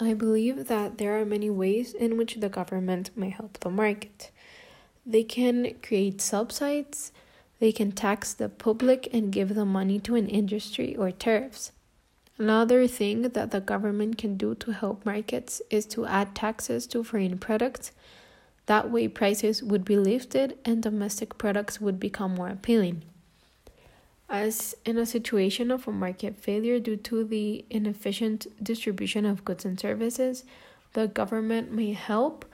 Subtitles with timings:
[0.00, 4.32] I believe that there are many ways in which the government may help the market.
[5.06, 7.12] They can create subsidies,
[7.60, 11.70] they can tax the public and give the money to an industry or tariffs.
[12.36, 17.04] Another thing that the government can do to help markets is to add taxes to
[17.04, 17.92] foreign products.
[18.66, 23.04] That way, prices would be lifted and domestic products would become more appealing.
[24.34, 29.64] As in a situation of a market failure due to the inefficient distribution of goods
[29.64, 30.42] and services,
[30.94, 32.44] the government may help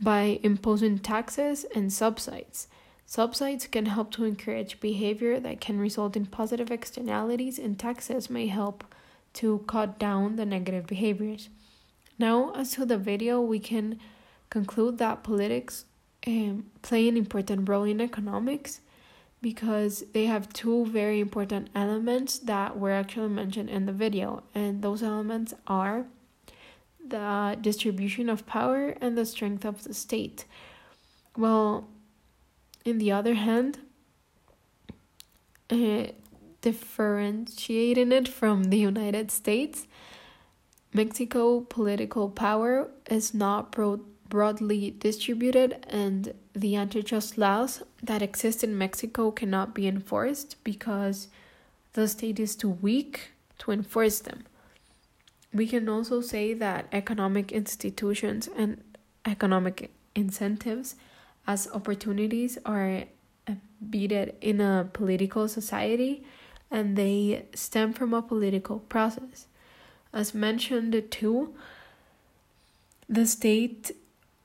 [0.00, 2.66] by imposing taxes and subsidies.
[3.06, 8.48] Subsidies can help to encourage behavior that can result in positive externalities, and taxes may
[8.48, 8.82] help
[9.34, 11.50] to cut down the negative behaviors.
[12.18, 14.00] Now, as to the video, we can
[14.50, 15.84] conclude that politics
[16.26, 18.80] um, play an important role in economics
[19.40, 24.82] because they have two very important elements that were actually mentioned in the video, and
[24.82, 26.06] those elements are
[27.06, 30.44] the distribution of power and the strength of the state.
[31.36, 31.88] Well,
[32.84, 33.78] in the other hand,
[35.70, 36.06] uh,
[36.60, 39.86] differentiating it from the United States,
[40.92, 48.76] Mexico political power is not broad, broadly distributed, and the antitrust laws that exist in
[48.76, 51.28] Mexico cannot be enforced because
[51.94, 54.44] the state is too weak to enforce them.
[55.52, 58.82] We can also say that economic institutions and
[59.24, 60.94] economic incentives
[61.46, 63.04] as opportunities are
[63.46, 66.24] embedded in a political society
[66.70, 69.46] and they stem from a political process.
[70.12, 71.54] As mentioned too,
[73.08, 73.92] the state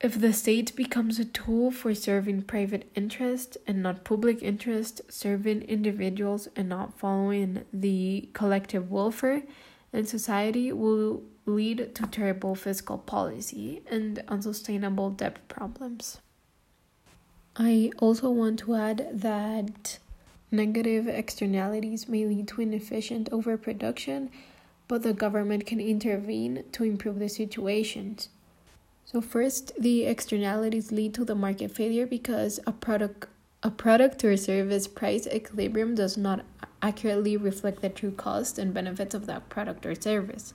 [0.00, 5.62] if the state becomes a tool for serving private interest and not public interest, serving
[5.62, 9.42] individuals and not following the collective welfare,
[9.92, 16.20] then society will lead to terrible fiscal policy and unsustainable debt problems.
[17.56, 19.98] I also want to add that
[20.50, 24.30] negative externalities may lead to inefficient overproduction,
[24.88, 28.28] but the government can intervene to improve the situations.
[29.10, 33.26] So first, the externalities lead to the market failure because a product
[33.62, 36.44] a product or service price equilibrium does not
[36.80, 40.54] accurately reflect the true cost and benefits of that product or service.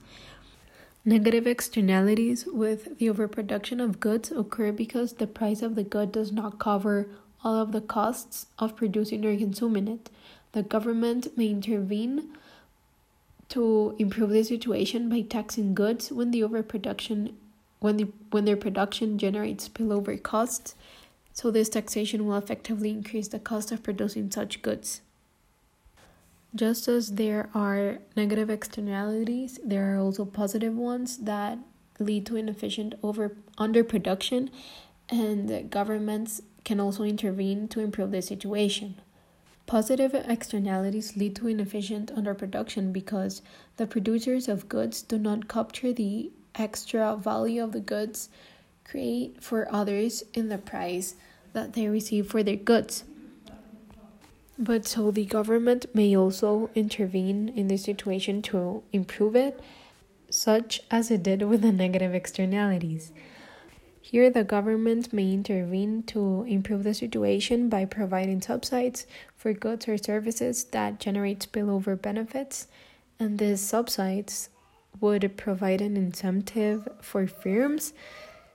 [1.04, 6.32] Negative externalities with the overproduction of goods occur because the price of the good does
[6.32, 7.10] not cover
[7.44, 10.08] all of the costs of producing or consuming it.
[10.52, 12.30] The government may intervene
[13.50, 17.36] to improve the situation by taxing goods when the overproduction
[17.80, 20.74] when, the, when their production generates spillover costs,
[21.32, 25.02] so this taxation will effectively increase the cost of producing such goods.
[26.54, 31.58] Just as there are negative externalities, there are also positive ones that
[31.98, 34.48] lead to inefficient over underproduction,
[35.10, 38.96] and governments can also intervene to improve the situation.
[39.66, 43.42] Positive externalities lead to inefficient underproduction because
[43.76, 48.28] the producers of goods do not capture the extra value of the goods
[48.84, 51.14] create for others in the price
[51.52, 53.04] that they receive for their goods.
[54.58, 59.60] But so the government may also intervene in the situation to improve it,
[60.30, 63.12] such as it did with the negative externalities.
[64.00, 69.98] Here, the government may intervene to improve the situation by providing subsidies for goods or
[69.98, 72.68] services that generate spillover benefits,
[73.18, 74.48] and these subsidies
[75.00, 77.92] would provide an incentive for firms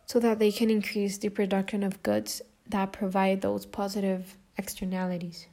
[0.06, 5.48] so that they can increase the production of goods that provide those positive externalities.